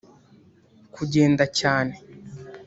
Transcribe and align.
kugenda 0.95 1.43
cyane 1.59 1.93